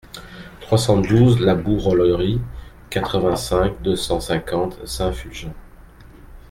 [0.61, 2.41] trois cent douze la Bourolerie,
[2.89, 5.53] quatre-vingt-cinq, deux cent cinquante, Saint-Fulgent